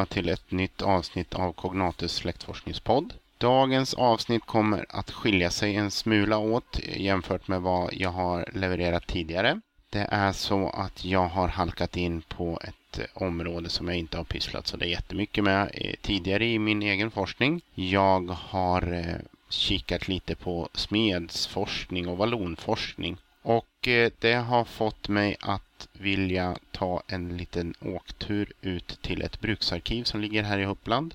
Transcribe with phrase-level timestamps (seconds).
[0.00, 3.12] välkomna till ett nytt avsnitt av Cognatus släktforskningspodd.
[3.38, 9.06] Dagens avsnitt kommer att skilja sig en smula åt jämfört med vad jag har levererat
[9.06, 9.60] tidigare.
[9.90, 14.24] Det är så att jag har halkat in på ett område som jag inte har
[14.24, 15.70] pysslat så det är jättemycket med
[16.02, 17.60] tidigare i min egen forskning.
[17.74, 25.36] Jag har eh, kikat lite på smedsforskning och vallonforskning och eh, det har fått mig
[25.40, 31.14] att vilja ta en liten åktur ut till ett bruksarkiv som ligger här i Uppland.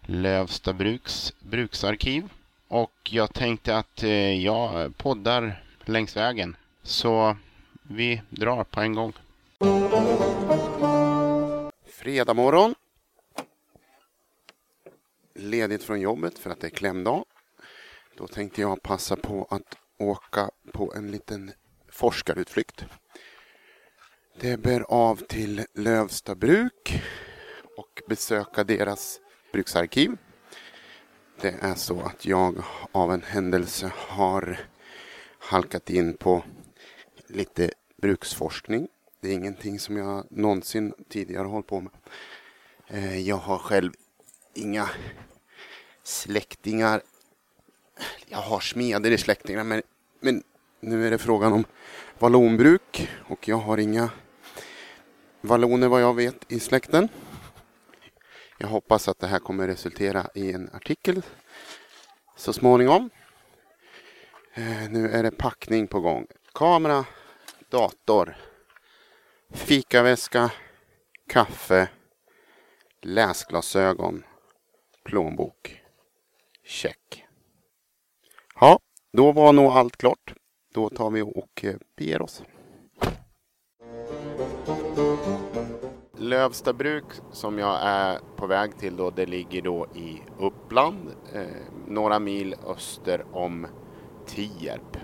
[0.00, 2.28] Lövsta bruks bruksarkiv.
[2.68, 6.56] Och jag tänkte att eh, jag poddar längs vägen.
[6.82, 7.36] Så
[7.82, 9.12] vi drar på en gång.
[11.86, 12.74] Fredag morgon.
[15.34, 17.24] Ledigt från jobbet för att det är klämdag.
[18.16, 21.52] Då tänkte jag passa på att åka på en liten
[21.88, 22.84] forskarutflykt.
[24.40, 27.02] Det bär av till Lövsta bruk
[27.76, 29.20] och besöka deras
[29.52, 30.16] bruksarkiv.
[31.40, 34.58] Det är så att jag av en händelse har
[35.38, 36.44] halkat in på
[37.26, 38.88] lite bruksforskning.
[39.20, 41.92] Det är ingenting som jag någonsin tidigare hållit på med.
[42.88, 43.92] Eh, jag har själv
[44.54, 44.90] inga
[46.02, 47.02] släktingar.
[48.26, 49.82] Jag har smeder i släktingarna men,
[50.20, 50.42] men
[50.80, 51.64] nu är det frågan om
[52.18, 54.10] vallonbruk och jag har inga
[55.44, 57.08] valloner vad jag vet i släkten.
[58.58, 61.22] Jag hoppas att det här kommer resultera i en artikel
[62.36, 63.10] så småningom.
[64.54, 66.26] Eh, nu är det packning på gång.
[66.54, 67.04] Kamera,
[67.70, 68.36] dator,
[69.52, 70.50] fikaväska,
[71.28, 71.88] kaffe,
[73.02, 74.24] läsglasögon,
[75.04, 75.80] plånbok.
[76.64, 77.24] Check.
[78.60, 78.78] Ja,
[79.12, 80.34] då var nog allt klart.
[80.74, 82.42] Då tar vi och eh, beger oss.
[86.24, 91.42] Lövstabruk som jag är på väg till då, det ligger då i Uppland, eh,
[91.88, 93.66] några mil öster om
[94.26, 94.96] Tierp.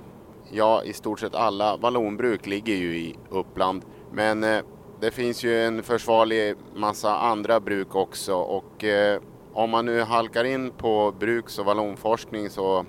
[0.51, 4.61] Ja, i stort sett alla vallonbruk ligger ju i Uppland, men eh,
[5.01, 9.21] det finns ju en försvarlig massa andra bruk också och eh,
[9.53, 12.87] om man nu halkar in på bruks och vallonforskning så,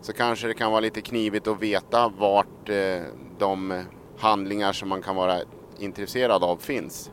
[0.00, 3.02] så kanske det kan vara lite knivigt att veta vart eh,
[3.38, 3.82] de
[4.18, 5.38] handlingar som man kan vara
[5.78, 7.10] intresserad av finns.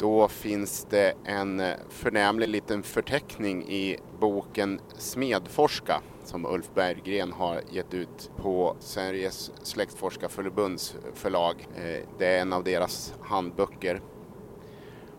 [0.00, 7.60] Då finns det en eh, förnämlig liten förteckning i boken Smedforska som Ulf Berggren har
[7.70, 11.66] gett ut på Sveriges släktforskarförbunds förlag.
[11.76, 14.00] Eh, det är en av deras handböcker.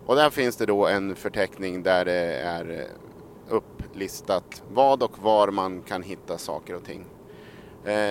[0.06, 5.52] Och där finns det då en förteckning där det är eh, upplistat vad och var
[5.52, 7.06] man kan hitta saker och ting.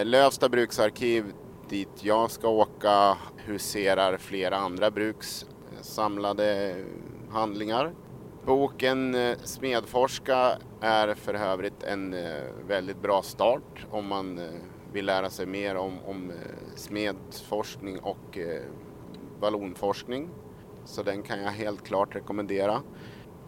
[0.04, 1.32] Lövsta bruksarkiv
[1.68, 5.46] dit jag ska åka huserar flera andra bruks
[5.82, 6.76] samlade
[7.30, 7.92] handlingar.
[8.46, 14.44] Boken eh, Smedforska är för övrigt en eh, väldigt bra start om man eh,
[14.92, 16.32] vill lära sig mer om, om
[16.74, 18.38] smedforskning och
[19.40, 20.28] vallonforskning.
[20.84, 22.82] Så den kan jag helt klart rekommendera.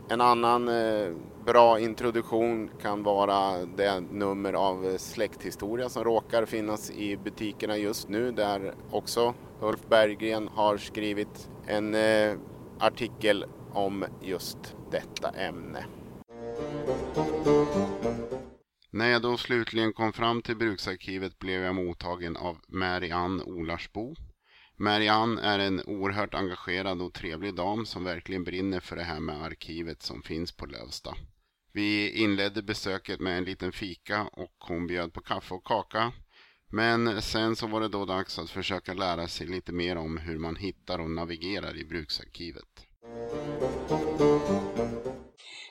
[0.09, 0.71] En annan
[1.47, 8.33] bra introduktion kan vara det nummer av släkthistoria som råkar finnas i butikerna just nu
[8.33, 12.39] där också Ulf Berggren har skrivit en eh,
[12.79, 15.87] artikel om just detta ämne.
[18.91, 24.15] När jag då slutligen kom fram till bruksarkivet blev jag mottagen av Marianne Olarsbo.
[24.77, 29.43] Marianne är en oerhört engagerad och trevlig dam som verkligen brinner för det här med
[29.43, 31.15] arkivet som finns på Lövsta.
[31.73, 36.13] Vi inledde besöket med en liten fika och hon bjöd på kaffe och kaka
[36.75, 40.39] men sen så var det då dags att försöka lära sig lite mer om hur
[40.39, 42.87] man hittar och navigerar i bruksarkivet.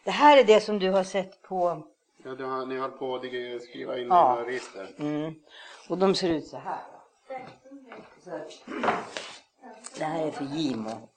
[0.04, 1.88] Det här är det som du har sett på...
[2.24, 4.42] Ja, har, ni har på att skriva in ja.
[4.42, 4.96] i register.
[4.98, 5.34] Mm.
[5.90, 6.82] Och de ser ut så här.
[8.24, 8.40] Så,
[9.98, 11.10] det här är för Gimo.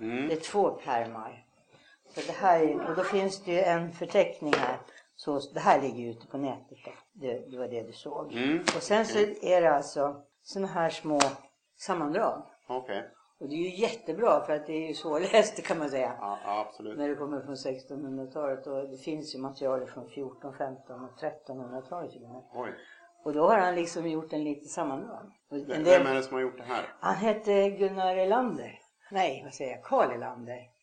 [0.00, 0.28] Mm.
[0.28, 1.44] Det är två pärmar.
[2.14, 4.78] Så det här, och då finns det ju en förteckning här
[5.16, 6.78] så det här ligger ute på nätet.
[7.12, 8.32] Det, det var det du såg.
[8.32, 8.60] Mm.
[8.60, 11.20] Och sen så är det alltså sådana här små
[11.76, 12.42] sammandrag.
[12.68, 13.02] Okay.
[13.40, 16.16] Och det är ju jättebra för att det är ju svårläst kan man säga.
[16.20, 16.98] Ja, absolut.
[16.98, 22.12] När det kommer från 1600-talet och det finns ju material från 14, 15 och 1300-talet
[22.12, 22.42] till och med.
[22.54, 22.70] Oj.
[23.24, 25.32] Och då har han liksom gjort en liten sammandrag.
[25.66, 26.94] Vem är det som har gjort det här?
[27.00, 28.78] Han hette Gunnar Elander.
[29.10, 29.84] Nej, vad säger jag?
[29.84, 30.75] Karl Elander.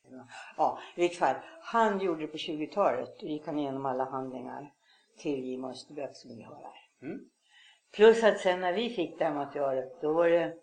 [0.57, 1.35] Ja, i vilket fall.
[1.61, 3.19] Han gjorde det på 20-talet.
[3.19, 4.73] Då gick han igenom alla handlingar
[5.17, 5.65] till J.
[5.65, 7.07] Österböck som vi har här.
[7.07, 7.29] Mm.
[7.91, 10.53] Plus att sen när vi fick det här materialet, då var det,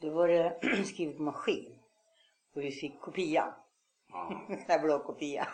[0.00, 1.78] då var det skrivet på maskin.
[2.54, 3.54] Och vi fick kopia.
[4.68, 4.78] Ja.
[4.82, 5.48] blåkopia.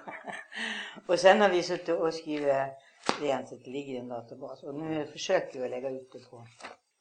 [1.07, 2.55] och sen har vi suttit och skrivit
[3.21, 4.63] rent så det ligger i en databas.
[4.63, 6.47] Och nu försöker vi lägga ut det på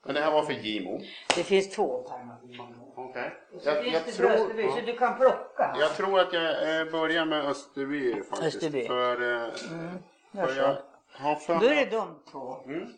[0.06, 1.02] men det här var för Gimo?
[1.36, 2.94] Det finns två pärmar för Gimo.
[2.96, 3.34] Okej.
[3.54, 3.74] Okay.
[3.74, 5.76] Jag, jag, tror, Österby, så du kan plocka.
[5.80, 8.56] Jag tror att jag eh, börjar med Österby faktiskt.
[8.56, 8.88] Österby.
[8.88, 9.98] För, eh, mm.
[10.32, 10.78] för jag
[11.12, 12.64] har för Då är det de två.
[12.66, 12.94] Mm.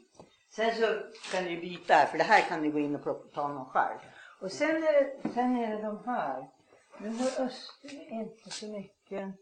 [0.49, 0.85] Sen så
[1.31, 3.65] kan du byta här, för det här kan du gå in och plocka, ta någon
[3.65, 3.99] själv.
[4.41, 6.49] Och sen är det, sen är det de här.
[6.97, 9.35] Nu har Österby inte så mycket.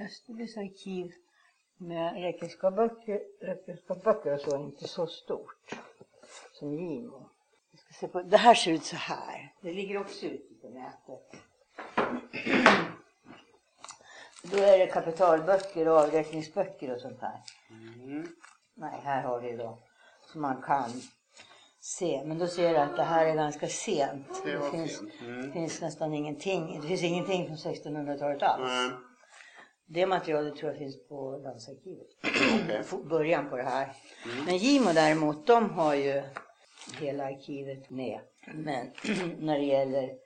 [0.00, 1.12] Österbys arkiv
[1.76, 5.74] med räkenskapsböcker och så är inte så stort
[6.62, 7.28] som Gimo.
[8.00, 9.54] se på, det här ser ut så här.
[9.62, 11.40] Det ligger också ute på nätet.
[14.52, 17.40] Då är det kapitalböcker och avräkningsböcker och sånt här.
[17.70, 18.26] Mm.
[18.74, 19.78] Nej, här har vi då
[20.32, 20.90] som man kan
[21.80, 22.22] se.
[22.26, 24.42] Men då ser du att det här är ganska sent.
[24.44, 25.12] Det, det finns, sent.
[25.20, 25.52] Mm.
[25.52, 26.80] finns nästan ingenting.
[26.80, 28.70] Det finns ingenting från 1600-talet alls.
[28.70, 28.92] Mm.
[29.86, 32.06] Det materialet tror jag finns på landsarkivet.
[32.64, 33.08] Okay.
[33.08, 33.92] Början på det här.
[34.24, 34.44] Mm.
[34.44, 36.22] Men Gimo däremot, de har ju
[37.00, 38.20] hela arkivet med.
[38.54, 38.90] Men
[39.38, 40.18] när det gäller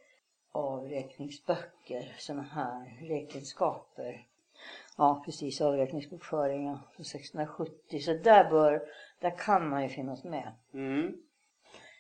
[0.53, 4.26] avräkningsböcker, sådana här räkenskaper.
[4.97, 8.00] Ja, precis, avräkningsbokföringen från 1670.
[8.00, 8.82] Så där bör,
[9.20, 10.53] där kan man ju finnas med.
[10.75, 11.17] Mm.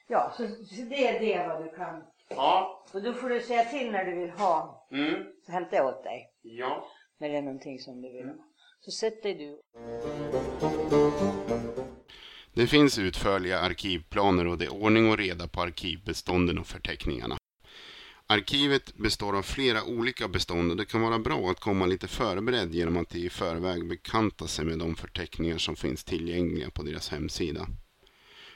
[0.08, 2.04] Ja, så, så, det är det vad du kan.
[2.28, 2.82] Ja.
[2.94, 4.86] Och då får du säga till när du vill ha.
[4.90, 5.26] Mm.
[5.46, 6.30] Så hämtar jag åt dig.
[6.42, 6.86] Ja.
[7.18, 8.34] När det är någonting som du vill ha.
[8.80, 9.60] Så sätt dig du.
[12.56, 17.36] Det finns utförliga arkivplaner och det är ordning och reda på arkivbestånden och förteckningarna.
[18.26, 22.74] Arkivet består av flera olika bestånd och det kan vara bra att komma lite förberedd
[22.74, 27.68] genom att i förväg bekanta sig med de förteckningar som finns tillgängliga på deras hemsida.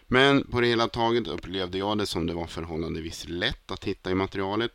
[0.06, 4.10] Men på det hela taget upplevde jag det som det var förhållandevis lätt att hitta
[4.10, 4.70] i materialet.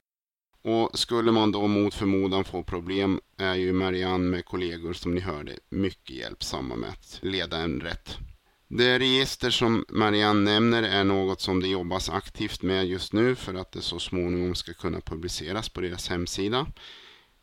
[0.64, 5.22] Och skulle man då mot förmodan få problem är ju Marianne med kollegor som ni
[5.22, 8.18] hörde mycket hjälpsamma med att leda en rätt.
[8.68, 13.54] Det register som Marianne nämner är något som det jobbas aktivt med just nu för
[13.54, 16.68] att det så småningom ska kunna publiceras på deras hemsida.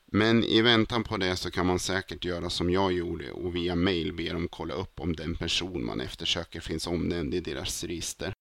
[0.07, 3.75] Men i väntan på det så kan man säkert göra som jag gjorde och via
[3.75, 8.33] mail be dem kolla upp om den person man eftersöker finns omnämnd i deras register.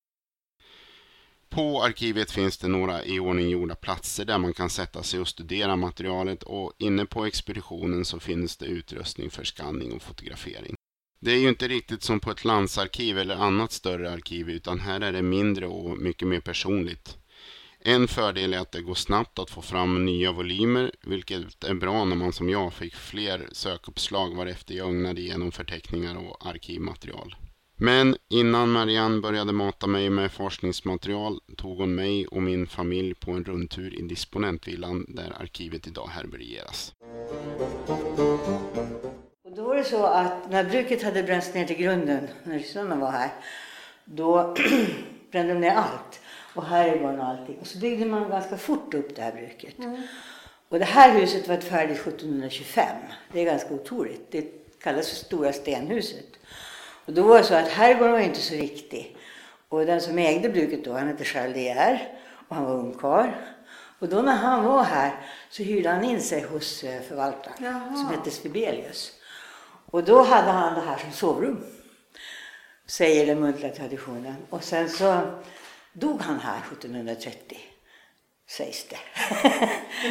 [1.49, 6.43] På arkivet finns det några iordninggjorda platser där man kan sätta sig och studera materialet
[6.43, 10.75] och inne på expeditionen så finns det utrustning för skanning och fotografering.
[11.23, 15.01] Det är ju inte riktigt som på ett landsarkiv eller annat större arkiv utan här
[15.01, 17.17] är det mindre och mycket mer personligt.
[17.79, 22.05] En fördel är att det går snabbt att få fram nya volymer, vilket är bra
[22.05, 27.35] när man som jag fick fler sökuppslag varefter jag ögnade igenom förteckningar och arkivmaterial.
[27.75, 33.31] Men innan Marianne började mata mig med forskningsmaterial tog hon mig och min familj på
[33.31, 36.93] en rundtur i disponentvillan där arkivet idag härbärgeras.
[39.81, 43.29] Det så att när bruket hade bränts ner till grunden, när sonen var här,
[44.05, 44.55] då
[45.31, 46.19] brände de ner allt.
[46.55, 47.57] Och herrgården och allting.
[47.61, 49.77] Och så byggde man ganska fort upp det här bruket.
[49.79, 50.01] Mm.
[50.69, 52.85] Och det här huset var färdigt 1725.
[53.31, 54.31] Det är ganska otroligt.
[54.31, 54.41] Det
[54.83, 56.29] kallas för Stora stenhuset.
[57.05, 59.17] Och då var det så att herrgården var inte så viktig.
[59.69, 61.99] Och den som ägde bruket då, han hette Charles
[62.47, 63.29] och han var ungkarl.
[63.99, 65.11] Och då när han var här
[65.49, 67.95] så hyrde han in sig hos eh, förvaltaren Jaha.
[67.95, 69.20] som hette Sibelius.
[69.91, 71.63] Och då hade han det här som sovrum.
[72.85, 74.35] Säger den muntliga traditionen.
[74.49, 75.39] Och sen så
[75.93, 77.57] dog han här 1730.
[78.49, 78.99] Sägs det.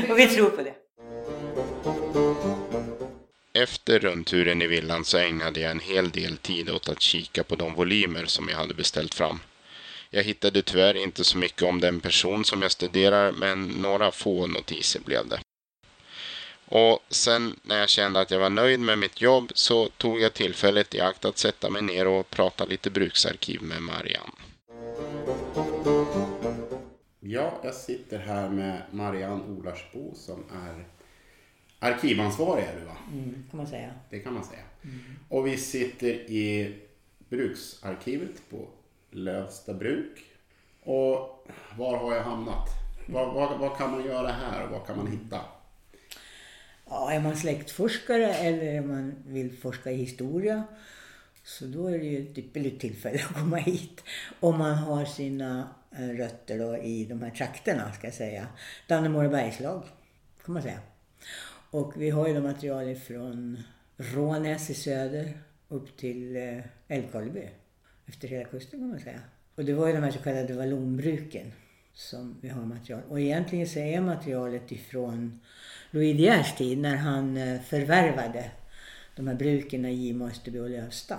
[0.12, 0.74] och vi tror på det.
[3.52, 7.56] Efter rundturen i villan så ägnade jag en hel del tid åt att kika på
[7.56, 9.40] de volymer som jag hade beställt fram.
[10.10, 14.46] Jag hittade tyvärr inte så mycket om den person som jag studerar men några få
[14.46, 15.40] notiser blev det.
[16.70, 20.34] Och sen när jag kände att jag var nöjd med mitt jobb så tog jag
[20.34, 24.32] tillfället i akt att sätta mig ner och prata lite bruksarkiv med Marianne.
[27.20, 30.84] Ja, jag sitter här med Marianne Olarsbo som är
[31.78, 32.96] arkivansvarig är du va?
[33.12, 33.90] Mm, kan man säga.
[34.10, 34.62] Det kan man säga.
[34.82, 34.98] Mm.
[35.28, 36.76] Och vi sitter i
[37.28, 38.68] bruksarkivet på
[39.10, 40.24] Lövsta bruk.
[40.82, 41.46] Och
[41.78, 42.68] var har jag hamnat?
[43.06, 45.40] Vad, vad, vad kan man göra här och vad kan man hitta?
[46.90, 50.64] Ja, är man släktforskare eller om man vill forska i historia
[51.44, 54.04] så då är det ju ett ypperligt tillfälle att komma hit.
[54.40, 55.68] Om man har sina
[55.98, 58.46] eh, rötter då i de här trakterna, ska jag säga.
[58.86, 59.82] Dannemora bergslag,
[60.44, 60.78] kan man säga.
[61.70, 63.62] Och vi har ju då material från
[63.96, 67.48] Rånäs i söder upp till eh, Älvkarleby.
[68.06, 69.20] Efter hela kusten kan man säga.
[69.54, 71.52] Och det var ju de här så kallade vallonbruken
[71.94, 73.02] som vi har material.
[73.08, 75.40] Och egentligen så är materialet ifrån
[75.90, 78.50] Louis De Geers tid när han eh, förvärvade
[79.16, 81.18] de här bruken i Gimo, Österby och Lövsta.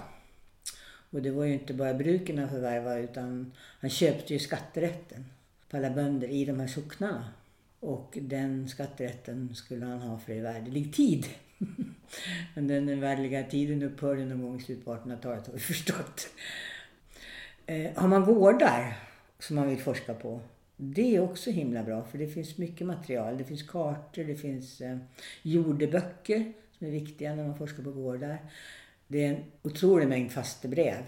[1.10, 5.26] Och det var ju inte bara bruken han förvärvade utan han köpte ju skatterätten
[5.70, 7.26] på alla bönder i de här socknarna.
[7.80, 11.26] Och den skatterätten skulle han ha för evärdlig tid.
[12.54, 16.28] Men den evärdliga tiden upphörde någon gång i slutet på 1800-talet har vi förstått.
[17.66, 18.98] Eh, har man gårdar
[19.40, 20.42] som man vill forska på,
[20.84, 23.38] det är också himla bra för det finns mycket material.
[23.38, 24.98] Det finns kartor, det finns eh,
[25.42, 28.38] jordeböcker som är viktiga när man forskar på gårdar.
[29.08, 31.04] Det är en otrolig mängd fastebrev.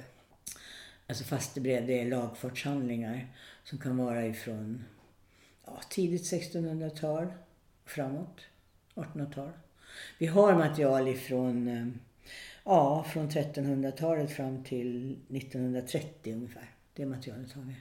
[1.07, 3.27] Alltså fastebrev, det är lagfartshandlingar
[3.63, 4.83] som kan vara ifrån
[5.65, 7.27] ja, tidigt 1600-tal
[7.85, 8.41] framåt,
[8.95, 9.51] 1800-tal.
[10.17, 11.87] Vi har material ifrån, eh,
[12.63, 16.69] ja, från 1300-talet fram till 1930 ungefär.
[16.93, 17.75] Det materialet har vi.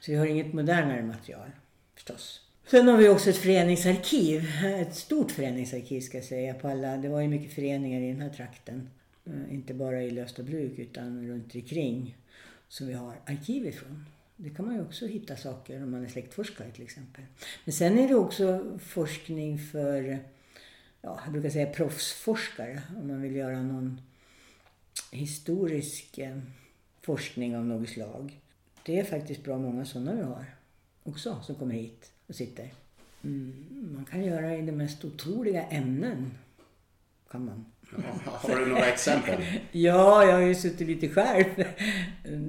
[0.00, 1.50] Så vi har inget modernare material
[1.94, 2.40] förstås.
[2.66, 4.44] Sen har vi också ett föreningsarkiv.
[4.64, 6.54] Ett stort föreningsarkiv ska jag säga.
[6.54, 8.90] På alla, det var ju mycket föreningar i den här trakten.
[9.26, 12.16] Eh, inte bara i Lösta bruk utan runt omkring
[12.68, 14.04] som vi har arkiv ifrån.
[14.36, 17.24] Det kan man ju också hitta saker om man är släktforskare till exempel.
[17.64, 20.18] Men sen är det också forskning för,
[21.02, 22.82] ja, jag brukar säga proffsforskare.
[22.96, 24.00] Om man vill göra någon
[25.12, 26.38] historisk eh,
[27.02, 28.40] forskning av något slag.
[28.86, 30.44] Det är faktiskt bra många sådana vi har
[31.02, 32.72] också som kommer hit och sitter.
[33.24, 36.30] Mm, man kan göra i de mest otroliga ämnen.
[37.30, 37.64] Kan man.
[38.24, 39.42] har du några exempel?
[39.72, 41.44] ja, jag har ju suttit lite själv.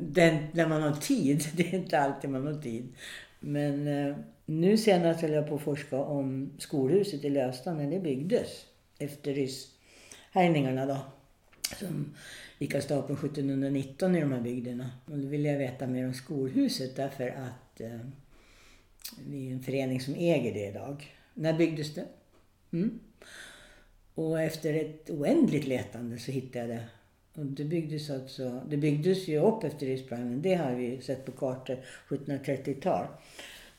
[0.02, 1.44] Den, när man har tid.
[1.54, 2.96] Det är inte alltid man har tid.
[3.40, 4.16] Men eh,
[4.46, 8.66] nu senast höll jag på att forska om skolhuset i Lövsta när det byggdes.
[9.00, 10.98] Efter rysshärjningarna då.
[11.76, 12.14] Som
[12.58, 14.92] gick av stapeln 1719 i de här bygderna.
[15.06, 18.00] Och då ville jag veta mer om skolhuset därför att eh,
[19.28, 21.16] vi är en förening som äger det idag.
[21.34, 22.06] När byggdes det?
[22.72, 23.00] Mm.
[24.16, 26.84] Och efter ett oändligt letande så hittade jag det.
[27.34, 30.42] Och det byggdes alltså, det byggdes ju upp efter Risbranden.
[30.42, 33.08] Det har vi sett på kartor 1730-tal.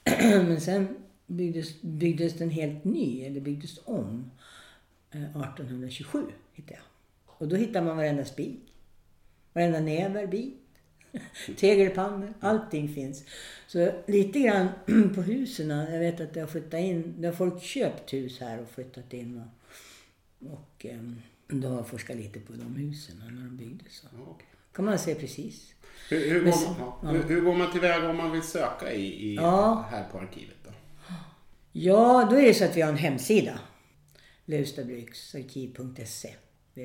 [0.23, 4.31] Men sen byggdes, byggdes den helt ny, eller byggdes om,
[5.11, 6.98] eh, 1827 hittade jag.
[7.39, 8.75] Och då hittar man varenda spik,
[9.53, 10.69] varenda näverbit,
[11.57, 13.25] tegelpannor, allting finns.
[13.67, 14.69] Så lite grann
[15.15, 18.61] på husen, jag vet att det har flyttat in, det har folk köpt hus här
[18.61, 19.43] och flyttat in.
[19.43, 24.05] Och, och um, då har jag forskat lite på de husen när de byggdes.
[24.29, 24.47] Okay.
[24.73, 25.75] kan man se precis.
[26.11, 27.09] Hur, hur, går man, ja.
[27.11, 29.87] hur, hur, går man tillväga om man vill söka i, i ja.
[29.91, 30.57] här på arkivet?
[30.65, 30.71] Då?
[31.73, 33.59] Ja, då är det så att vi har en hemsida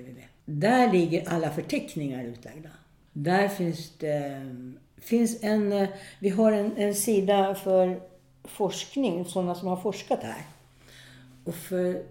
[0.02, 0.24] www.
[0.46, 2.70] Där ligger alla förteckningar utlagda.
[3.14, 4.56] Där finns det
[4.98, 5.88] finns en,
[6.20, 8.02] vi har en, en sida för
[8.44, 10.42] forskning, sådana som har forskat här.
[11.44, 12.04] Och för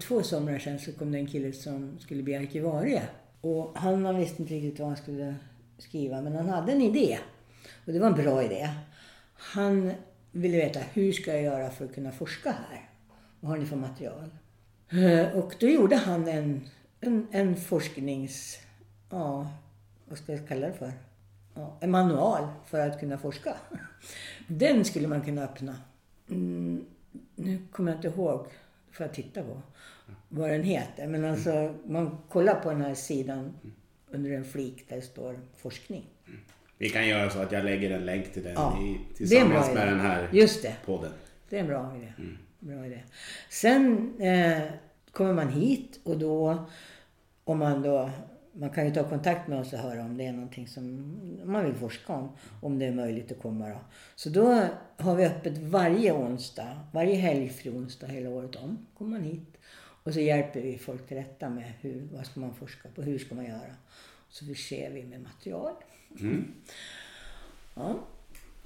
[0.00, 3.02] två somrar sedan så kom det en kille som skulle bli arkivarie.
[3.40, 5.34] Och han visste inte riktigt vad han skulle
[5.78, 7.18] skriva, men han hade en idé.
[7.86, 8.70] Och det var en bra idé.
[9.34, 9.92] Han
[10.32, 12.88] ville veta hur ska jag göra för att kunna forska här?
[13.40, 14.30] Vad har ni för material?
[14.90, 16.60] Eh, och då gjorde han en,
[17.00, 18.58] en, en forsknings...
[19.10, 19.52] Ja,
[20.04, 20.92] vad ska jag kalla det för?
[21.54, 23.56] Ja, en manual för att kunna forska.
[24.46, 25.76] Den skulle man kunna öppna.
[26.30, 26.84] Mm,
[27.34, 28.46] nu kommer jag inte ihåg
[28.92, 29.62] får jag titta på
[30.28, 31.06] vad den heter.
[31.06, 33.54] Men alltså, man kollar på den här sidan
[34.10, 36.04] under en flik där det står forskning.
[36.78, 39.88] Vi kan göra så att jag lägger en länk till den ja, i, tillsammans med
[39.88, 40.76] den här Just det.
[40.84, 41.12] podden.
[41.48, 42.12] Det är en bra idé.
[42.18, 42.38] Mm.
[42.58, 43.02] Bra idé.
[43.48, 44.62] Sen eh,
[45.18, 46.64] kommer man hit och då,
[47.44, 48.10] om man då
[48.52, 51.64] man kan ju ta kontakt med oss och höra om det är någonting som man
[51.64, 52.28] vill forska om.
[52.62, 53.80] Om det är möjligt att komma då.
[54.14, 54.64] Så då
[54.96, 58.86] har vi öppet varje onsdag, varje helgfri onsdag hela året om.
[58.98, 59.56] Kommer man hit.
[60.04, 63.18] Och så hjälper vi folk till rätta med hur, vad ska man forska på, hur
[63.18, 63.74] ska man göra.
[64.28, 65.72] Så förser vi med material.
[66.20, 66.54] Mm.
[67.74, 67.94] Ja.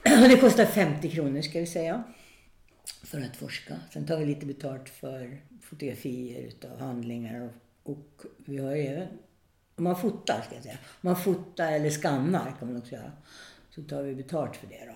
[0.28, 2.04] Det kostar 50 kronor ska vi säga.
[3.02, 3.74] För att forska.
[3.92, 7.50] Sen tar vi lite betalt för fotografier utav handlingar
[7.82, 9.08] och, och vi har även
[9.76, 10.78] om man fotar, ska jag säga.
[10.84, 13.12] Om man fotar eller skannar kan man också göra.
[13.70, 14.94] Så tar vi betalt för det då.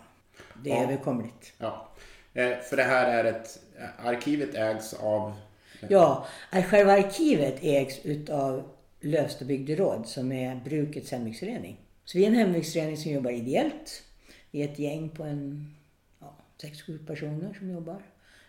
[0.62, 0.82] Det är ja.
[0.82, 1.52] överkomligt.
[1.58, 1.88] Ja.
[2.34, 3.58] Eh, för det här är ett...
[3.98, 5.32] Arkivet ägs av...
[5.88, 8.68] Ja, själva arkivet ägs utav
[9.00, 11.80] Lövsta bygderåd som är brukets hembygdsförening.
[12.04, 14.02] Så vi är en hembygdsförening som jobbar ideellt.
[14.50, 15.74] Vi är ett gäng på en
[16.60, 18.02] sex, sju personer som jobbar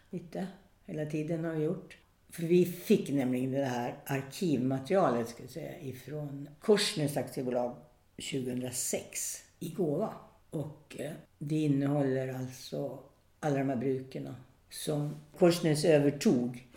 [0.09, 0.47] lite.
[0.85, 1.97] Hela tiden har vi gjort.
[2.29, 7.75] För vi fick nämligen det här arkivmaterialet ska jag säga, ifrån Korsnäs aktiebolag
[8.15, 10.13] 2006 i gåva.
[10.49, 12.99] Och eh, det innehåller alltså
[13.39, 14.35] alla de här bruken
[14.69, 16.67] som Korsnäs övertog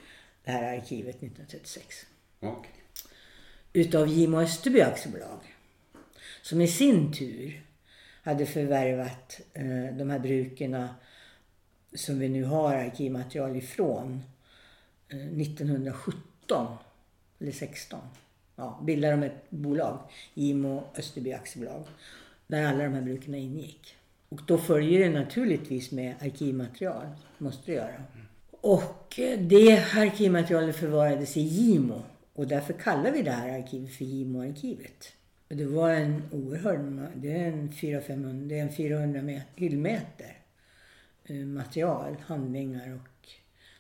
[0.45, 2.07] det här arkivet 1936.
[2.41, 2.73] Okay.
[3.73, 5.57] Utav Gimo Österby aktiebolag.
[6.43, 7.63] Som i sin tur
[8.23, 10.89] hade förvärvat eh, de här bruken
[11.95, 14.23] som vi nu har arkivmaterial ifrån
[15.09, 16.77] eh, 1917
[17.39, 18.01] eller 16.
[18.57, 19.99] Ja, bildade de ett bolag,
[20.35, 21.85] Gimo Österby aktiebolag,
[22.47, 23.97] där alla de här bruken ingick.
[24.29, 27.07] Och då följer det naturligtvis med arkivmaterial,
[27.39, 28.03] måste det göra.
[28.51, 32.03] Och eh, det arkivmaterialet förvarades i Gimo
[32.35, 35.13] och därför kallar vi det här arkivet för Gimo-arkivet.
[35.49, 40.40] Det var en oerhörd, det är en 400-500, det är en 400 hyllmeter
[41.31, 43.29] Eh, material, handlingar och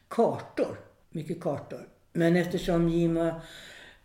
[0.08, 0.80] kartor.
[1.10, 1.88] Mycket kartor.
[2.12, 3.40] Men eftersom Jima...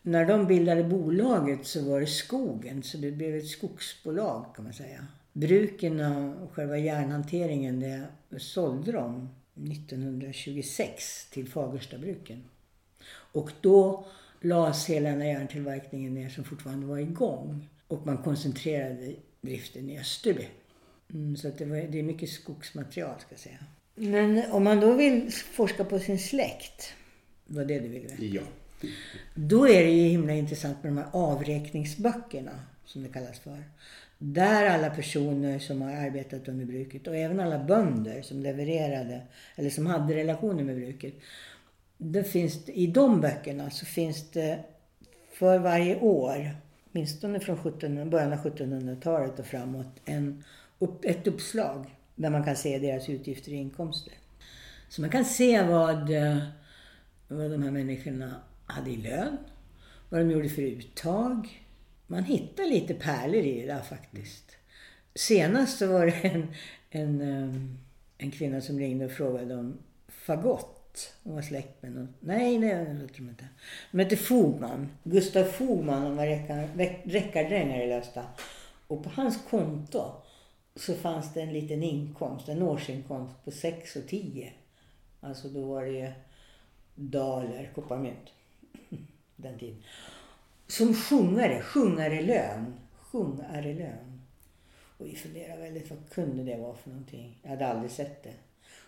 [0.02, 4.74] när de bildade bolaget så var det skogen, så det blev ett skogsbolag kan man
[4.74, 5.08] säga.
[5.34, 6.00] Bruken
[6.34, 12.44] och själva järnhanteringen, det sålde de 1926 till Fagerstabruken.
[13.08, 14.08] Och då
[14.42, 17.70] lades hela den här järntillverkningen ner som fortfarande var igång.
[17.88, 20.48] Och man koncentrerade driften i Österby.
[21.14, 23.58] Mm, så att det, var, det är mycket skogsmaterial ska jag säga.
[23.96, 26.94] Men om man då vill forska på sin släkt,
[27.46, 28.16] var det du ville?
[28.20, 28.42] Ja.
[29.36, 33.64] Då är det ju himla intressant med de här avräkningsböckerna, som det kallas för.
[34.18, 39.22] Där alla personer som har arbetat under bruket och även alla bönder som levererade
[39.56, 41.14] eller som hade relationer med bruket.
[41.98, 44.60] Det finns, I de böckerna så finns det
[45.32, 46.56] för varje år,
[46.92, 50.44] åtminstone från 17, början av 1700-talet och framåt, en,
[51.04, 54.13] ett uppslag där man kan se deras utgifter och inkomster.
[54.89, 56.38] Så man kan se vad, eh,
[57.27, 59.38] vad de här människorna hade i lön,
[60.10, 61.65] vad de gjorde för uttag,
[62.08, 64.51] man hittar lite pärlor i det där faktiskt.
[65.15, 66.48] Senast så var det en,
[66.89, 67.56] en, eh,
[68.17, 71.13] en kvinna som ringde och frågade om fagott.
[71.24, 72.13] Hon var släkt med någon.
[72.19, 73.48] Nej, det låter de inte.
[73.91, 74.89] De hette Fogman.
[75.04, 76.02] Gustav Fogman.
[76.02, 76.26] Han var
[77.10, 78.24] räckardrängare i Lövsta.
[78.88, 80.12] Och på hans konto
[80.76, 84.54] så fanns det en liten inkomst, en årsinkomst på 6 och 10.
[85.20, 86.12] Alltså då var det ju
[86.96, 88.34] daler, kopparmynt.
[89.36, 89.84] Den tiden.
[90.68, 92.74] Som sjungare, sjungarelön.
[93.02, 94.22] Sjungarelön.
[94.98, 97.40] Och vi funderade väldigt, vad kunde det vara för någonting?
[97.42, 98.34] Jag hade aldrig sett det.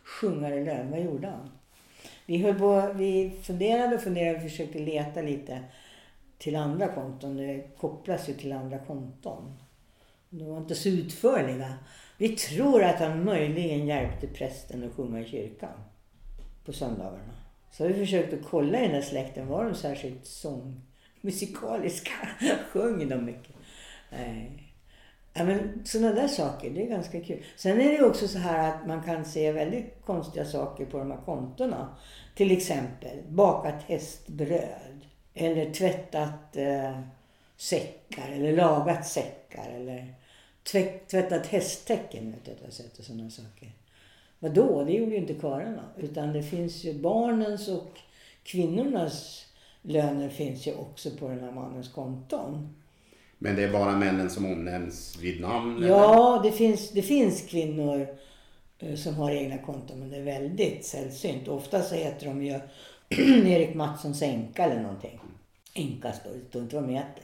[0.04, 1.50] Sjungarelön, vad gjorde han?
[2.26, 5.64] Vi, höll på, vi funderade och funderade och försökte leta lite
[6.38, 7.38] till andra konton.
[7.38, 9.54] Det kopplas ju till andra konton.
[10.30, 11.74] De var inte så utförliga.
[12.18, 15.84] Vi tror att han möjligen hjälpte prästen att sjunga i kyrkan
[16.66, 17.34] på söndagarna.
[17.72, 20.82] Så vi försökte kolla i den där släkten, var de särskilt sång
[21.22, 22.12] musikaliska.
[22.74, 23.56] De mycket?
[24.12, 24.64] Nej.
[25.34, 27.44] Ja, men sådana där saker, det är ganska kul.
[27.56, 31.12] Sen är det också så här att man kan se väldigt konstiga saker på de
[31.12, 31.98] här kontona.
[32.36, 35.06] Till exempel bakat hästbröd.
[35.34, 37.00] Eller tvättat eh,
[37.58, 38.32] säckar.
[38.32, 39.70] Eller lagat säckar.
[39.76, 40.14] Eller
[41.08, 42.36] tvättat hästtäcken.
[42.64, 43.72] Har sett och sådana saker.
[44.40, 44.84] Vadå?
[44.84, 45.84] Det gjorde ju inte karlarna.
[45.98, 48.00] Utan det finns ju barnens och
[48.44, 49.46] kvinnornas
[49.82, 52.76] löner finns ju också på den här mannens konton.
[53.38, 55.84] Men det är bara männen som omnämns vid namn?
[55.88, 58.08] Ja, det finns, det finns kvinnor
[58.80, 61.48] eh, som har egna konton men det är väldigt sällsynt.
[61.48, 62.60] Ofta så heter de ju
[63.50, 65.20] Erik Mattssons änka eller någonting.
[65.74, 67.24] Änka står det, står inte vad de heter.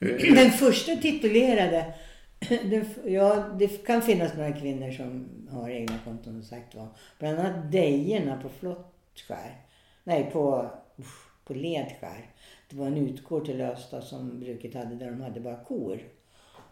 [0.00, 1.94] Den första titulerade,
[2.48, 6.88] den, ja det kan finnas några kvinnor som har egna konton och sagt var.
[7.18, 9.56] Bland annat Dejerna på Flottskär.
[10.04, 10.70] Nej, på
[11.50, 12.30] på Ledskär.
[12.68, 16.02] Det var en utgård till Lösta som bruket hade där de hade bara kor.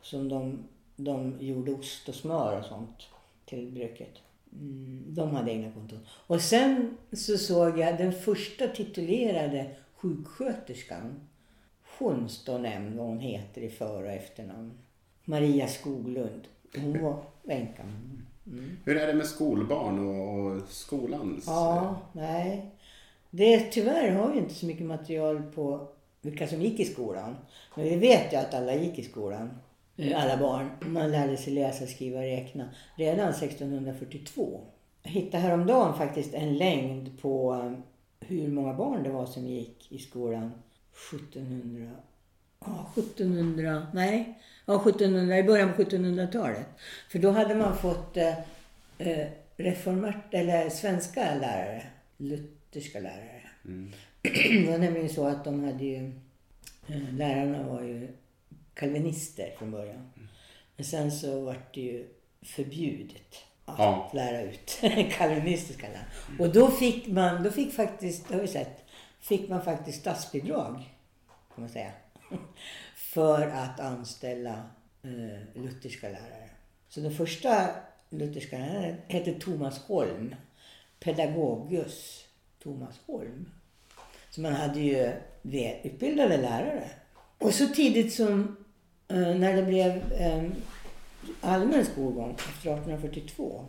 [0.02, 0.64] Som de,
[0.96, 3.08] de gjorde ost och smör och sånt
[3.44, 4.12] till bruket.
[4.52, 6.06] Mm, de hade egna konton.
[6.26, 11.27] Och sen så såg jag den första titulerade sjuksköterskan.
[11.98, 14.72] Hon står nämnd vad hon heter i för och efternamn.
[15.24, 16.48] Maria Skoglund.
[16.76, 17.82] Hon var änka.
[18.46, 18.76] Mm.
[18.84, 21.44] Hur är det med skolbarn och, och skolans?
[21.46, 22.70] Ja, nej.
[23.30, 25.88] Det, tyvärr har vi inte så mycket material på
[26.20, 27.36] vilka som gick i skolan.
[27.74, 29.50] Men vi vet ju att alla gick i skolan.
[30.14, 30.70] Alla barn.
[30.80, 34.60] Man lärde sig läsa, skriva och räkna redan 1642.
[35.02, 37.82] Jag hittade häromdagen faktiskt en längd på um,
[38.20, 40.52] hur många barn det var som gick i skolan
[41.14, 41.90] 1700.
[42.60, 43.86] Ja, 1700.
[43.92, 46.66] Nej, ja, 1700, i början på 1700-talet.
[47.10, 48.38] För då hade man fått eh,
[48.98, 51.82] eh reformat, eller svenska lärare
[52.18, 53.42] lutherska lärare.
[53.64, 53.92] Mm.
[54.64, 56.12] Det var nämligen så att de hade ju,
[56.86, 58.08] eh, lärarna var ju
[58.74, 60.10] kalvinister från början.
[60.76, 62.06] Men sen så var det ju
[62.42, 63.34] förbjudet
[63.64, 64.10] att Ja.
[64.14, 64.78] lära ut
[65.12, 66.06] kalvinistiska lärare.
[66.38, 68.84] Och då fick man, då fick faktiskt, det har vi sett,
[69.20, 70.74] fick man faktiskt statsbidrag,
[71.54, 71.92] kan man säga,
[72.96, 74.62] för att anställa
[75.02, 76.50] eh, lutherska lärare.
[76.88, 77.68] Så den första
[78.10, 80.34] lutherska läraren hette Thomas Holm,
[81.00, 82.24] pedagogus
[82.62, 83.50] Thomas Holm.
[84.30, 86.90] Så man hade ju välutbildade lärare.
[87.38, 88.56] Och så tidigt som
[89.08, 90.44] eh, när det blev eh,
[91.40, 93.64] allmän skolgång efter 1842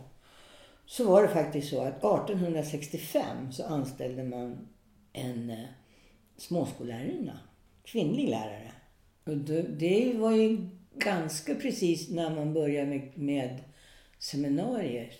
[0.86, 4.68] så var det faktiskt så att 1865 så anställde man
[5.12, 5.68] en eh,
[6.36, 7.38] småskollärarinna,
[7.84, 8.72] kvinnlig lärare.
[9.24, 10.68] Och det, det var ju
[10.98, 13.58] ganska precis när man började med, med
[14.18, 15.12] seminarier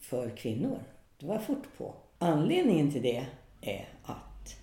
[0.00, 0.78] för kvinnor.
[1.18, 1.94] Det var fort på.
[2.18, 3.26] Anledningen till det
[3.60, 4.56] är att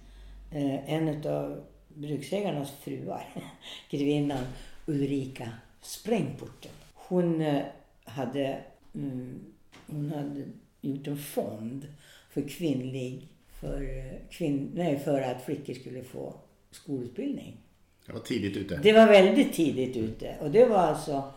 [0.51, 3.25] eh, en av bruksägarnas fruar,
[3.89, 4.45] grevinnan
[4.85, 7.63] Ulrika Sprängporten, hon eh,
[8.03, 8.63] hade,
[8.95, 9.39] mm,
[9.87, 10.43] hon hade
[10.81, 11.87] gjort en fond
[12.29, 13.27] för kvinnlig,
[13.59, 16.33] för, eh, kvinn, nej, för att flickor skulle få
[16.71, 17.57] skolutbildning.
[18.05, 18.79] Jag var tidigt ute.
[18.83, 21.33] Det var väldigt tidigt ute och det var alltså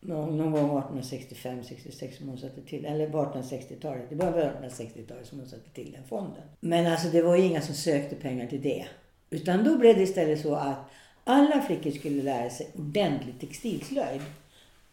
[0.00, 4.10] någon någon gång 1865, 66 som hon satte till, eller på 1860-talet.
[4.10, 6.42] Det var på 1860-talet som hon satte till den fonden.
[6.60, 8.86] Men alltså det var ju inga som sökte pengar till det.
[9.30, 10.78] Utan då blev det istället så att
[11.24, 14.22] alla flickor skulle lära sig ordentlig textilslöjd.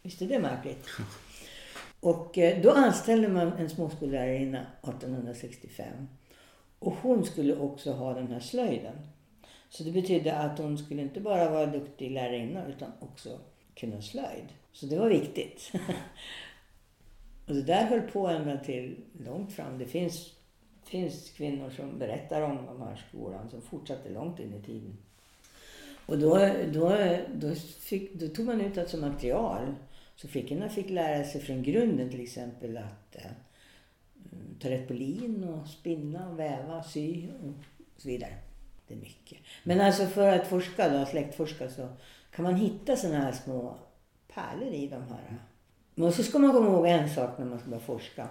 [0.02, 0.86] Visst är det märkligt?
[2.00, 5.88] Och eh, då anställde man en småskollärarinna 1865.
[6.82, 8.96] Och hon skulle också ha den här slöjden.
[9.70, 13.40] Så det betydde att hon skulle inte bara vara duktig lärarinna utan också
[13.76, 14.46] kunna slöjd.
[14.74, 15.72] Så det var viktigt.
[17.48, 19.78] och det där höll på ända till långt fram.
[19.78, 20.34] Det finns,
[20.84, 24.98] finns kvinnor som berättar om de här skolan som fortsatte långt in i tiden.
[26.06, 26.98] Och då, då,
[27.34, 29.76] då, fick, då tog man ut det som material.
[30.16, 33.32] Så flickorna fick lära sig från grunden till exempel att eh,
[34.60, 37.54] ta rätt på lin och spinna, väva, sy och
[37.98, 38.34] så vidare.
[38.88, 39.38] Det är mycket.
[39.64, 41.88] Men alltså för att forska då, släktforska så
[42.32, 43.78] kan man hitta sådana här små
[44.34, 45.38] pärlor i de här.
[45.96, 48.28] Men så ska man komma ihåg en sak när man ska börja forska.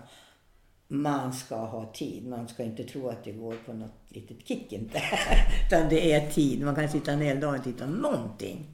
[0.88, 2.26] Man ska ha tid.
[2.26, 5.03] Man ska inte tro att det går på något litet kick inte.
[5.66, 6.64] Utan det är tid.
[6.64, 8.66] Man kan sitta en hel dag och inte hitta någonting.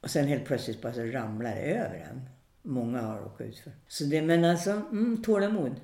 [0.00, 2.20] Och sen helt plötsligt bara så ramlar det över en.
[2.62, 3.72] Många har råkat ut för.
[3.88, 5.80] Så det, men alltså, mm, tålamod.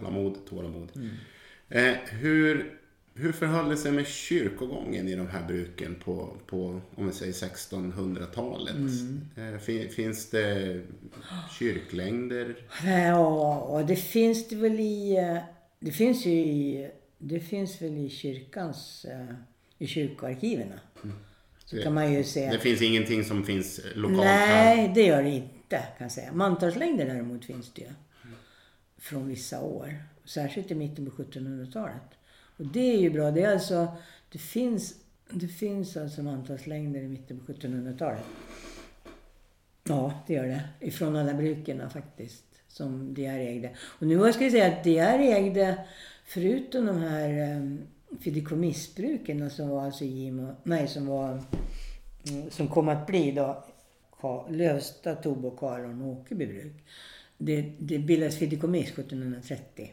[0.00, 0.92] Tålamod, tålamod.
[1.68, 2.78] Eh, hur,
[3.14, 7.32] hur förhöll det sig med kyrkogången i de här bruken på, på om vi säger
[7.32, 8.74] 1600-talet?
[9.36, 10.80] Eh, fin, finns det
[11.58, 12.56] kyrklängder?
[12.84, 15.16] Ja, det finns det väl i...
[15.16, 15.38] eh,
[15.80, 16.90] Det finns ju i...
[17.18, 19.04] Det finns väl i kyrkans...
[19.04, 19.34] eh,
[19.78, 20.72] I kyrkoarkiven.
[21.64, 22.50] Så kan man ju se.
[22.50, 24.94] Det finns ingenting som finns lokalt Nej, här?
[24.94, 26.32] det gör det inte kan jag säga.
[26.32, 27.88] Mantalslängder däremot finns det ju.
[29.02, 29.94] Från vissa år.
[30.24, 32.02] Särskilt i mitten på 1700-talet.
[32.56, 33.30] Och det är ju bra.
[33.30, 33.88] Det är alltså...
[34.32, 34.94] Det finns,
[35.30, 38.24] det finns alltså mantalslängder i mitten på 1700-talet.
[39.84, 40.62] Ja, det gör det.
[40.80, 42.44] Ifrån alla bruken faktiskt.
[42.68, 43.70] Som DR ägde.
[43.78, 45.84] Och nu ska jag säga att DR ägde,
[46.24, 47.82] förutom de här ehm,
[48.20, 51.42] fideikommissbruken som var alltså Gimo, nej som var,
[52.28, 53.64] mm, som kom att bli då
[54.48, 56.84] Lövsta, Tobo, Karon och Åkerby bruk.
[57.44, 59.90] Det, det bildades fideikommiss 1730.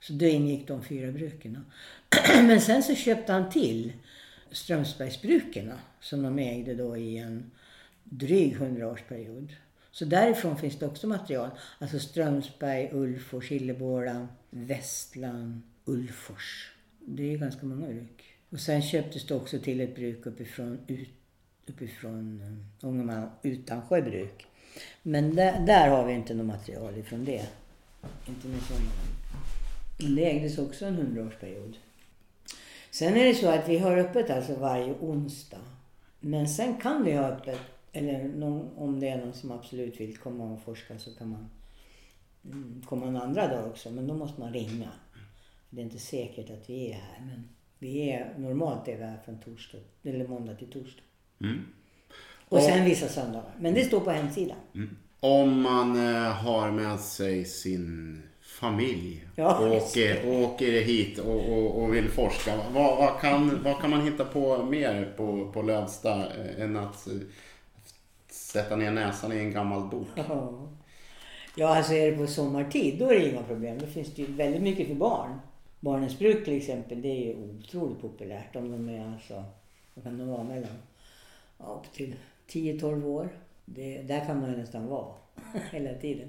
[0.00, 1.64] Så då ingick de fyra bruken.
[2.34, 3.92] Men sen så köpte han till
[4.50, 7.50] Strömsbergsbruken som de ägde då i en
[8.04, 9.52] dryg hundraårsperiod.
[9.90, 11.50] Så därifrån finns det också material.
[11.78, 16.72] Alltså Strömsberg, Ulfors, Hillebåla, Västland, Ulfors.
[17.00, 18.24] Det är ganska många bruk.
[18.50, 21.08] Och sen köptes det också till ett bruk uppifrån, ut,
[21.66, 24.46] uppifrån eh, Ångermanland, Utansjö bruk.
[25.02, 27.46] Men där, där har vi inte något material ifrån det.
[28.28, 28.90] Inte med sådana.
[30.16, 31.76] Det ägdes också en hundraårsperiod.
[32.90, 35.60] Sen är det så att vi har öppet alltså varje onsdag.
[36.20, 37.58] Men sen kan vi ha öppet,
[37.92, 41.50] eller någon, om det är någon som absolut vill komma och forska så kan man
[42.44, 43.90] mm, komma en andra dag också.
[43.90, 44.88] Men då måste man ringa.
[45.70, 47.26] Det är inte säkert att vi är här.
[47.26, 51.02] Men vi är, normalt är vi här från torsdag, eller måndag till torsdag.
[51.40, 51.66] Mm.
[52.52, 53.50] Och sen vissa söndagar.
[53.58, 54.56] Men det står på hemsidan.
[55.20, 61.52] Om man eh, har med sig sin familj Ja, och åker, och åker hit och,
[61.52, 62.56] och, och vill forska.
[62.72, 67.06] Vad, vad, kan, vad kan man hitta på mer på, på Lövsta eh, än att
[67.06, 67.14] eh,
[68.30, 70.08] sätta ner näsan i en gammal bok?
[70.14, 70.68] Ja.
[71.56, 73.78] Ja, alltså är det på sommartid då är det inga problem.
[73.78, 75.38] Då finns det ju väldigt mycket för barn.
[75.80, 79.44] Barnens bruk till exempel, det är ju otroligt populärt om de är alltså,
[79.94, 80.76] vad kan de vara mellan,
[81.58, 82.14] ja, upp till
[82.48, 83.38] 10-12 år.
[83.64, 85.14] Det, där kan man ju nästan vara
[85.72, 86.28] hela tiden.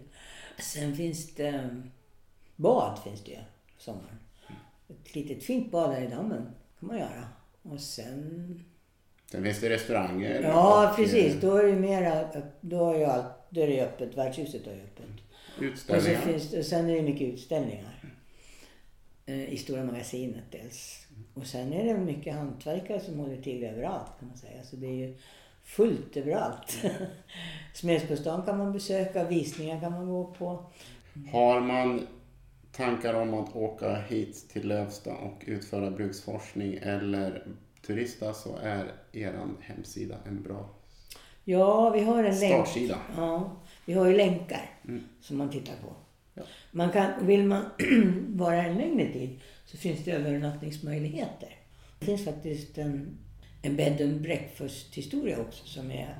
[0.60, 1.82] Sen finns det
[2.56, 3.38] bad finns det ju
[3.76, 4.20] på sommaren.
[4.90, 6.50] Ett litet fint bad här i dammen
[6.80, 7.28] kan man göra.
[7.62, 8.64] Och sen...
[9.32, 10.42] Sen finns det restauranger.
[10.44, 11.34] Ja, och, precis.
[11.36, 12.28] eh, Då är det mera...
[12.62, 14.18] Då är, ju allt, då är det öppet.
[14.18, 15.06] Värdshuset är öppet.
[15.06, 16.22] Och så Utställningar.
[16.22, 18.14] finns det, sen är det mycket utställningar.
[19.26, 21.08] Eh, I Stora Magasinet dels.
[21.34, 24.64] Och sen är det mycket hantverkare som håller till överallt kan man säga.
[24.64, 25.16] Så det är ju
[25.64, 26.78] fullt överallt.
[27.74, 30.66] Smedsbostan kan man besöka, visningar kan man gå på.
[31.32, 32.08] Har man
[32.72, 37.48] tankar om att åka hit till Lövsta och utföra bruksforskning eller
[37.86, 40.70] turista så är er hemsida en bra
[41.46, 42.54] Ja, vi har en länk.
[42.54, 42.98] startsida.
[43.18, 43.52] Ja,
[43.86, 45.04] vi har ju länkar Mm.
[45.22, 45.94] som man tittar på.
[46.34, 46.44] Ja.
[46.72, 47.64] Man kan, vill man
[48.28, 51.56] vara en längre tid så finns det övernattningsmöjligheter.
[52.00, 53.18] Det finns faktiskt en,
[53.66, 56.18] en bed and breakfast historia också som är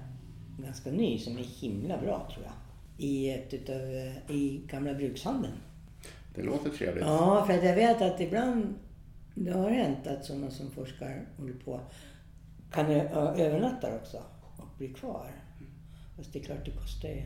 [0.58, 2.54] ganska ny, som är himla bra tror jag.
[2.98, 5.54] I, ett utav, eh, i gamla brukshandeln.
[6.36, 7.06] Det låter trevligt.
[7.06, 8.76] Ja, för att jag vet att ibland
[9.36, 11.82] det har hänt att sådana som forskar håller på
[12.72, 14.18] kan övernatta också
[14.58, 15.32] och bli kvar.
[16.18, 17.24] Fast det är klart det kostar ju.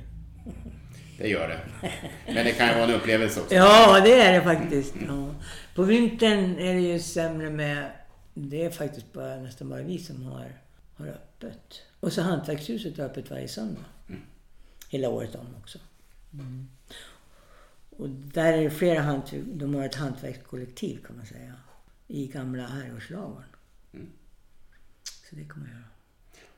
[1.17, 1.59] Det gör det.
[2.25, 3.55] Men det kan ju vara en upplevelse också.
[3.55, 4.95] Ja, det är det faktiskt.
[5.07, 5.29] Ja.
[5.75, 7.91] På vintern är det ju sämre med...
[8.39, 10.61] Det är faktiskt bara, nästan bara vi som har,
[10.95, 11.81] har öppet.
[11.99, 13.85] Och så Hantverkshuset har öppet varje söndag.
[14.89, 15.79] Hela året om också.
[16.33, 16.67] Mm.
[17.89, 19.43] Och där är det flera hantverk...
[19.45, 21.53] De har ett hantverkskollektiv kan man säga.
[22.07, 23.49] I gamla herrgårdslagården.
[25.29, 25.83] Så det kommer jag göra.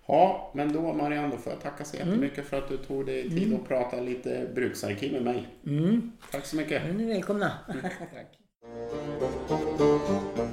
[0.08, 3.30] Ja, men då Marianne, då får jag tacka så jättemycket för att du tog dig
[3.30, 5.48] tid att prata lite bruksarkiv med mig.
[5.65, 6.12] Mm.
[6.32, 6.84] Tack så mycket.
[6.84, 7.52] Men ni är välkomna.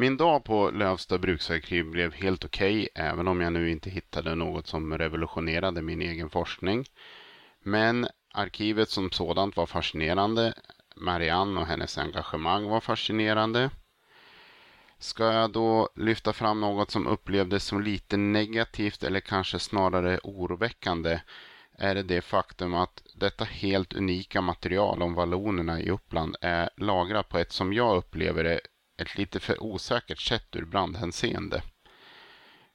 [0.00, 4.66] Min dag på Lövsta bruksarkiv blev helt okej, även om jag nu inte hittade något
[4.66, 6.84] som revolutionerade min egen forskning.
[7.62, 10.54] Men arkivet som sådant var fascinerande.
[10.96, 13.70] Marianne och hennes engagemang var fascinerande.
[14.98, 21.20] Ska jag då lyfta fram något som upplevdes som lite negativt eller kanske snarare oroväckande
[21.78, 27.28] är det det faktum att detta helt unika material om vallonerna i Uppland är lagrat
[27.28, 28.60] på ett som jag upplever det
[28.98, 31.62] ett lite för osäkert sätt ur brandhänseende.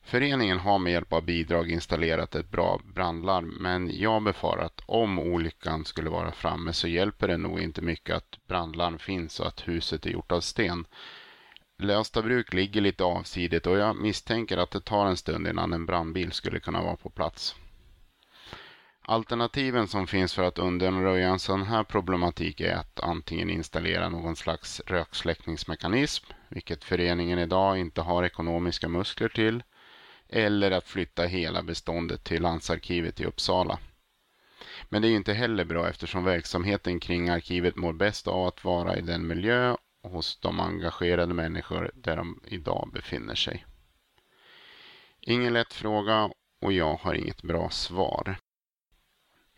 [0.05, 5.19] Föreningen har med hjälp av bidrag installerat ett bra brandlarm men jag befarar att om
[5.19, 9.67] olyckan skulle vara framme så hjälper det nog inte mycket att brandlarm finns och att
[9.67, 10.85] huset är gjort av sten.
[11.77, 16.31] Lövstabruk ligger lite avsidigt och jag misstänker att det tar en stund innan en brandbil
[16.31, 17.55] skulle kunna vara på plats.
[19.05, 24.35] Alternativen som finns för att undanröja en sån här problematik är att antingen installera någon
[24.35, 29.63] slags röksläckningsmekanism, vilket föreningen idag inte har ekonomiska muskler till,
[30.29, 33.79] eller att flytta hela beståndet till landsarkivet i Uppsala.
[34.89, 38.63] Men det är ju inte heller bra eftersom verksamheten kring arkivet mår bäst av att
[38.63, 43.65] vara i den miljö och hos de engagerade människor där de idag befinner sig.
[45.21, 46.29] Ingen lätt fråga
[46.61, 48.37] och jag har inget bra svar.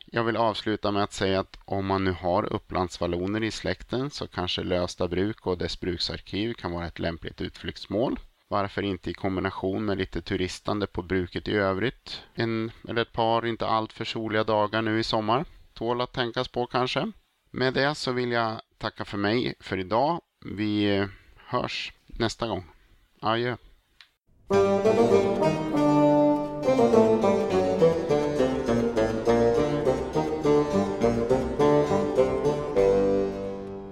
[0.06, 4.28] Jag vill avsluta med att säga att om man nu har Upplandsvalloner i släkten så
[4.28, 8.20] kanske Lövsta bruk och dess bruksarkiv kan vara ett lämpligt utflyktsmål.
[8.48, 12.22] Varför inte i kombination med lite turistande på bruket i övrigt?
[12.34, 15.46] En eller ett par inte alltför soliga dagar nu i sommar.
[15.74, 17.12] Tål att tänkas på kanske.
[17.52, 20.22] Med det så vill jag tacka för mig för idag.
[20.46, 22.64] Vi hörs nästa gång.
[23.22, 23.56] Adjö.